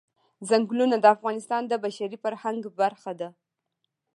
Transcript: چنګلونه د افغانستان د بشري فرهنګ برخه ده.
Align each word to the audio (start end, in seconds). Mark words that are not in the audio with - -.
چنګلونه 0.47 0.95
د 0.99 1.05
افغانستان 1.15 1.61
د 1.67 1.73
بشري 1.83 2.17
فرهنګ 2.23 2.61
برخه 2.79 3.11
ده. 3.19 3.29